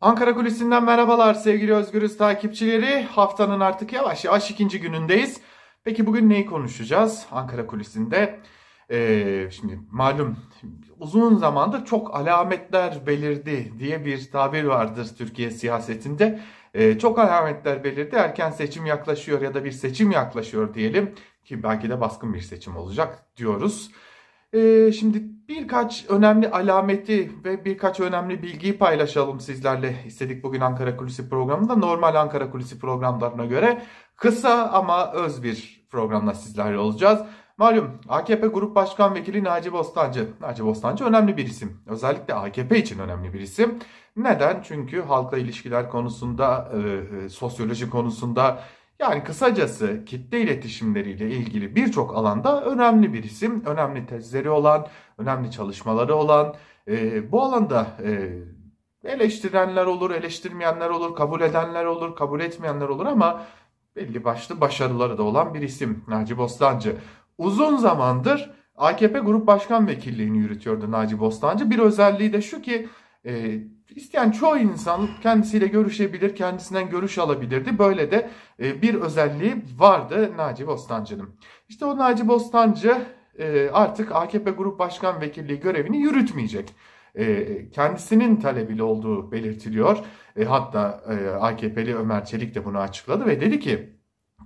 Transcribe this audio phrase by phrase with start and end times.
[0.00, 3.02] Ankara Kulisi'nden merhabalar sevgili Özgürüz takipçileri.
[3.02, 5.40] Haftanın artık yavaş yavaş ikinci günündeyiz.
[5.84, 8.40] Peki bugün neyi konuşacağız Ankara Kulisi'nde?
[8.90, 10.36] Ee, şimdi malum
[10.98, 16.40] uzun zamandır çok alametler belirdi diye bir tabir vardır Türkiye siyasetinde.
[16.74, 21.90] Ee, çok alametler belirdi erken seçim yaklaşıyor ya da bir seçim yaklaşıyor diyelim ki belki
[21.90, 23.90] de baskın bir seçim olacak diyoruz.
[24.52, 31.28] Ee, şimdi birkaç önemli alameti ve birkaç önemli bilgiyi paylaşalım sizlerle istedik bugün Ankara Kulisi
[31.28, 31.76] programında.
[31.76, 33.82] Normal Ankara Kulisi programlarına göre
[34.16, 37.20] kısa ama öz bir programla sizlerle olacağız.
[37.58, 40.28] Malum AKP Grup Başkan Vekili Naci Bostancı.
[40.40, 41.80] Naci Bostancı önemli bir isim.
[41.86, 43.78] Özellikle AKP için önemli bir isim.
[44.16, 44.62] Neden?
[44.62, 46.78] Çünkü halkla ilişkiler konusunda, e,
[47.24, 48.62] e sosyoloji konusunda
[48.98, 54.86] yani kısacası kitle iletişimleriyle ilgili birçok alanda önemli bir isim, önemli tezleri olan,
[55.18, 56.54] önemli çalışmaları olan,
[56.88, 58.32] e, bu alanda e,
[59.04, 63.42] eleştirenler olur, eleştirmeyenler olur, kabul edenler olur, kabul etmeyenler olur ama
[63.96, 66.96] belli başlı başarıları da olan bir isim Naci Bostancı.
[67.38, 71.70] Uzun zamandır AKP Grup Başkan Vekilliğini yürütüyordu Naci Bostancı.
[71.70, 72.88] Bir özelliği de şu ki
[73.26, 73.58] e,
[73.94, 77.78] isteyen çoğu insan kendisiyle görüşebilir, kendisinden görüş alabilirdi.
[77.78, 78.30] Böyle de
[78.62, 81.28] e, bir özelliği vardı Naci Bostancı'nın.
[81.68, 82.98] İşte o Naci Bostancı
[83.38, 86.74] e, artık AKP Grup Başkan Vekilliği görevini yürütmeyecek.
[87.14, 89.98] E, kendisinin talebiyle olduğu belirtiliyor.
[90.46, 90.80] Hatta
[91.40, 93.96] AKP'li Ömer Çelik de bunu açıkladı ve dedi ki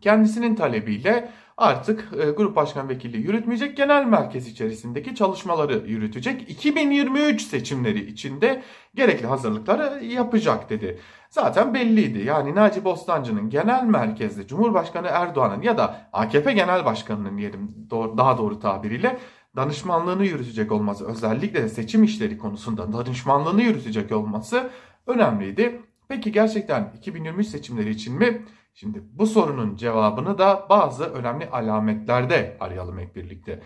[0.00, 1.30] kendisinin talebiyle
[1.60, 6.50] artık e, grup başkan vekilliği yürütmeyecek, genel merkez içerisindeki çalışmaları yürütecek.
[6.50, 8.62] 2023 seçimleri içinde
[8.94, 10.98] gerekli hazırlıkları yapacak dedi.
[11.30, 12.18] Zaten belliydi.
[12.18, 18.60] Yani Naci Bostancı'nın genel merkezde Cumhurbaşkanı Erdoğan'ın ya da AKP Genel Başkanı'nın diyelim daha doğru
[18.60, 19.18] tabiriyle
[19.56, 24.70] danışmanlığını yürütecek olması, özellikle de seçim işleri konusunda danışmanlığını yürütecek olması
[25.06, 25.82] önemliydi.
[26.10, 28.46] Peki gerçekten 2023 seçimleri için mi?
[28.74, 33.62] Şimdi bu sorunun cevabını da bazı önemli alametlerde arayalım hep birlikte.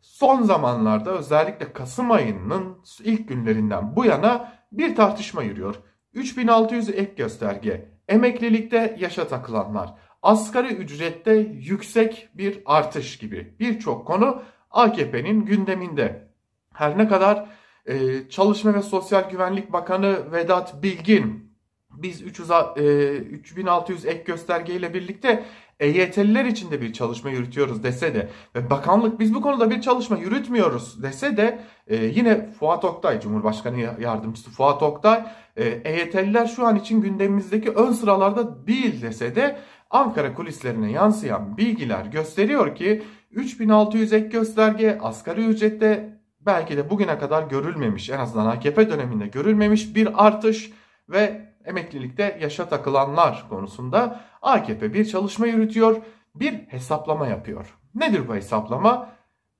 [0.00, 5.74] Son zamanlarda özellikle Kasım ayının ilk günlerinden bu yana bir tartışma yürüyor.
[6.14, 15.44] 3600 ek gösterge, emeklilikte yaşa takılanlar, asgari ücrette yüksek bir artış gibi birçok konu AKP'nin
[15.44, 16.28] gündeminde.
[16.72, 17.46] Her ne kadar
[17.86, 21.53] e, Çalışma ve Sosyal Güvenlik Bakanı Vedat Bilgin
[22.02, 25.44] biz 300, e, 3600 ek göstergeyle birlikte
[25.80, 30.16] EYT'liler için de bir çalışma yürütüyoruz dese de ve bakanlık biz bu konuda bir çalışma
[30.16, 36.76] yürütmüyoruz dese de e, yine Fuat Oktay Cumhurbaşkanı yardımcısı Fuat Oktay e, EYT'liler şu an
[36.76, 39.58] için gündemimizdeki ön sıralarda değil dese de
[39.90, 47.42] Ankara kulislerine yansıyan bilgiler gösteriyor ki 3600 ek gösterge asgari ücrette belki de bugüne kadar
[47.42, 50.72] görülmemiş en azından AKP döneminde görülmemiş bir artış
[51.08, 55.96] ve emeklilikte yaşa takılanlar konusunda AKP bir çalışma yürütüyor,
[56.34, 57.74] bir hesaplama yapıyor.
[57.94, 59.10] Nedir bu hesaplama?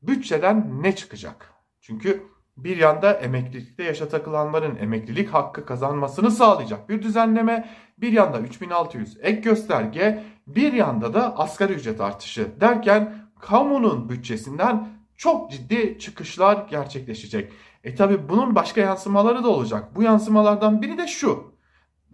[0.02, 1.50] Bütçeden ne çıkacak?
[1.80, 2.22] Çünkü
[2.56, 9.40] bir yanda emeklilikte yaşa takılanların emeklilik hakkı kazanmasını sağlayacak bir düzenleme, bir yanda 3600 ek
[9.40, 17.52] gösterge, bir yanda da asgari ücret artışı derken kamunun bütçesinden çok ciddi çıkışlar gerçekleşecek.
[17.84, 19.96] E tabi bunun başka yansımaları da olacak.
[19.96, 21.53] Bu yansımalardan biri de şu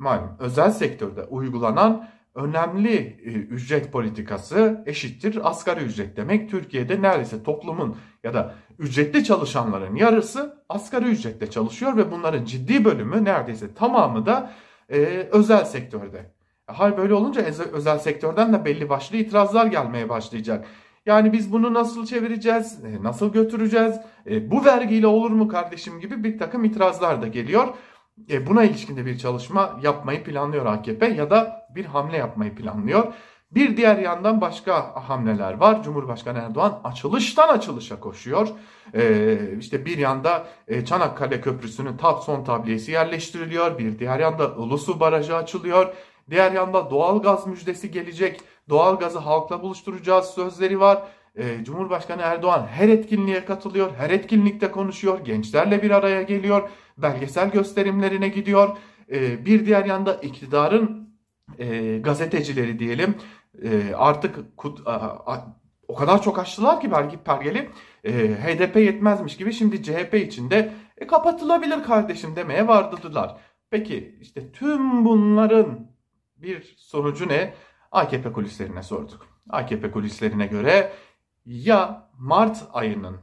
[0.00, 6.50] malum özel sektörde uygulanan önemli e, ücret politikası eşittir asgari ücret demek.
[6.50, 13.24] Türkiye'de neredeyse toplumun ya da ücretli çalışanların yarısı asgari ücretle çalışıyor ve bunların ciddi bölümü
[13.24, 14.52] neredeyse tamamı da
[14.88, 14.98] e,
[15.32, 16.32] özel sektörde.
[16.66, 20.66] Hal böyle olunca özel sektörden de belli başlı itirazlar gelmeye başlayacak.
[21.06, 23.94] Yani biz bunu nasıl çevireceğiz, e, nasıl götüreceğiz,
[24.30, 27.68] e, bu vergiyle olur mu kardeşim gibi bir takım itirazlar da geliyor.
[28.30, 33.12] E, buna ilişkin de bir çalışma yapmayı planlıyor AKP ya da bir hamle yapmayı planlıyor.
[33.50, 35.82] Bir diğer yandan başka hamleler var.
[35.82, 38.48] Cumhurbaşkanı Erdoğan açılıştan açılışa koşuyor.
[38.94, 43.78] Ee, işte bir yanda e, Çanakkale Köprüsü'nün tab son tabliyesi yerleştiriliyor.
[43.78, 45.94] Bir diğer yanda Ulusu Barajı açılıyor.
[46.30, 48.40] Diğer yanda doğal gaz müjdesi gelecek.
[48.68, 51.02] Doğal gazı halkla buluşturacağız sözleri var.
[51.40, 53.94] Ee, Cumhurbaşkanı Erdoğan her etkinliğe katılıyor.
[53.96, 55.24] Her etkinlikte konuşuyor.
[55.24, 58.76] Gençlerle bir araya geliyor belgesel gösterimlerine gidiyor.
[59.12, 61.10] E, bir diğer yanda iktidarın
[61.58, 63.14] e, gazetecileri diyelim
[63.62, 64.38] e, artık
[65.88, 67.70] o kadar çok açtılar ki belki pergeli
[68.04, 73.36] e, HDP yetmezmiş gibi şimdi CHP içinde e, kapatılabilir kardeşim demeye vardılar.
[73.70, 75.90] Peki işte tüm bunların
[76.36, 77.54] bir sonucu ne?
[77.92, 79.26] AKP kulislerine sorduk.
[79.50, 80.92] AKP kulislerine göre
[81.46, 83.16] ya Mart ayının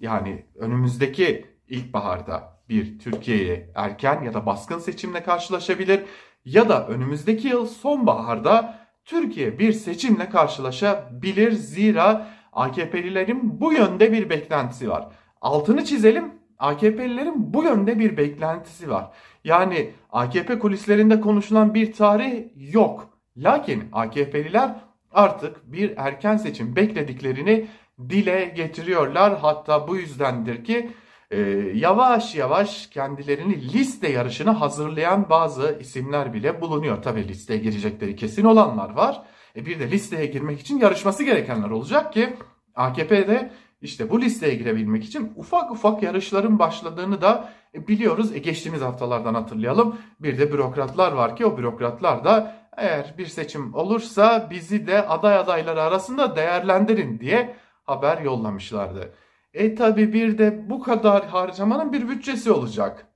[0.00, 6.04] yani önümüzdeki ilkbaharda bir Türkiye'ye erken ya da baskın seçimle karşılaşabilir
[6.44, 11.52] ya da önümüzdeki yıl sonbaharda Türkiye bir seçimle karşılaşabilir.
[11.52, 15.08] Zira AKP'lilerin bu yönde bir beklentisi var.
[15.40, 16.36] Altını çizelim.
[16.58, 19.10] AKP'lilerin bu yönde bir beklentisi var.
[19.44, 23.10] Yani AKP kulislerinde konuşulan bir tarih yok.
[23.36, 24.74] Lakin AKP'liler
[25.12, 27.68] artık bir erken seçim beklediklerini
[28.08, 29.38] dile getiriyorlar.
[29.38, 30.90] Hatta bu yüzdendir ki
[31.30, 31.40] e,
[31.74, 37.02] yavaş yavaş kendilerini liste yarışına hazırlayan bazı isimler bile bulunuyor.
[37.02, 39.22] Tabi listeye girecekleri kesin olanlar var.
[39.56, 42.36] E, bir de listeye girmek için yarışması gerekenler olacak ki
[42.74, 43.50] AKP'de
[43.82, 48.34] işte bu listeye girebilmek için ufak ufak yarışların başladığını da e, biliyoruz.
[48.34, 49.96] E, geçtiğimiz haftalardan hatırlayalım.
[50.20, 55.38] Bir de bürokratlar var ki o bürokratlar da eğer bir seçim olursa bizi de aday
[55.38, 59.14] adayları arasında değerlendirin diye haber yollamışlardı.
[59.54, 63.06] E tabi bir de bu kadar harcamanın bir bütçesi olacak.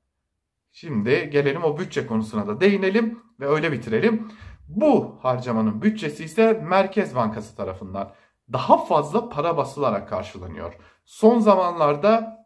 [0.72, 4.28] Şimdi gelelim o bütçe konusuna da değinelim ve öyle bitirelim.
[4.68, 8.12] Bu harcamanın bütçesi ise Merkez Bankası tarafından
[8.52, 10.74] daha fazla para basılarak karşılanıyor.
[11.04, 12.40] Son zamanlarda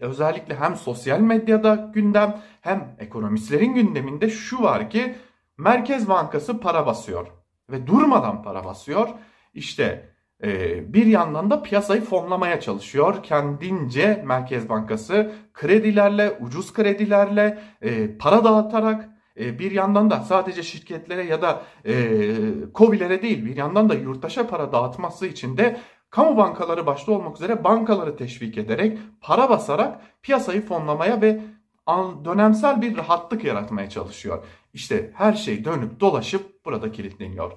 [0.00, 5.14] özellikle hem sosyal medyada gündem hem ekonomistlerin gündeminde şu var ki
[5.58, 7.26] Merkez Bankası para basıyor
[7.70, 9.08] ve durmadan para basıyor.
[9.54, 13.22] İşte ee, bir yandan da piyasayı fonlamaya çalışıyor.
[13.22, 19.08] Kendince Merkez Bankası kredilerle, ucuz kredilerle, e, para dağıtarak
[19.40, 21.94] e, bir yandan da sadece şirketlere ya da e,
[22.74, 25.76] COBİ'lere değil bir yandan da yurttaşa para dağıtması için de
[26.10, 31.40] kamu bankaları başta olmak üzere bankaları teşvik ederek, para basarak piyasayı fonlamaya ve
[32.24, 34.44] dönemsel bir rahatlık yaratmaya çalışıyor.
[34.72, 37.52] İşte her şey dönüp dolaşıp burada kilitleniyor.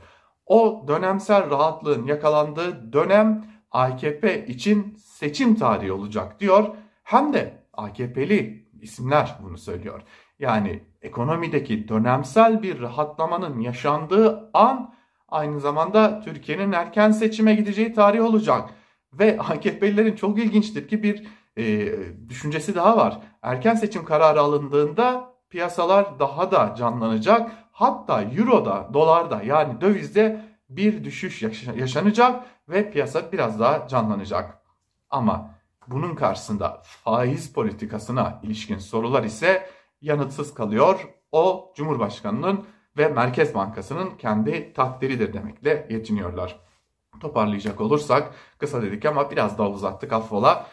[0.46, 6.76] O dönemsel rahatlığın yakalandığı dönem AKP için seçim tarihi olacak diyor.
[7.04, 10.02] Hem de AKP'li isimler bunu söylüyor.
[10.40, 14.94] Yani ekonomideki dönemsel bir rahatlamanın yaşandığı an
[15.30, 18.70] aynı zamanda Türkiye'nin erken seçime gideceği tarih olacak.
[19.14, 21.28] Ve AKP'lilerin çok ilginçtir ki bir
[21.58, 21.94] e,
[22.30, 23.20] düşüncesi daha var.
[23.42, 27.52] Erken seçim kararı alındığında piyasalar daha da canlanacak.
[27.72, 31.44] Hatta euroda, dolarda yani dövizde bir düşüş
[31.76, 34.62] yaşanacak ve piyasa biraz daha canlanacak.
[35.10, 35.56] Ama
[35.88, 39.70] bunun karşısında faiz politikasına ilişkin sorular ise
[40.02, 41.08] yanıtsız kalıyor.
[41.32, 42.66] O Cumhurbaşkanı'nın
[42.98, 46.60] ve Merkez Bankası'nın kendi takdiridir demekle yetiniyorlar.
[47.20, 50.68] Toparlayacak olursak kısa dedik ama biraz daha uzattık affola.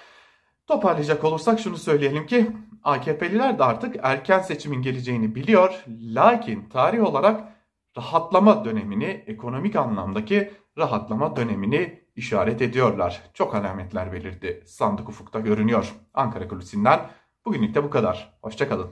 [0.67, 2.51] Toparlayacak olursak şunu söyleyelim ki
[2.83, 5.85] AKP'liler de artık erken seçimin geleceğini biliyor.
[5.89, 7.53] Lakin tarih olarak
[7.97, 13.23] rahatlama dönemini, ekonomik anlamdaki rahatlama dönemini işaret ediyorlar.
[13.35, 14.63] Çok alametler belirdi.
[14.67, 15.95] Sandık ufukta görünüyor.
[16.15, 17.01] Ankara Kulisi'nden
[17.45, 18.39] bugünlük de bu kadar.
[18.43, 18.91] Hoşçakalın.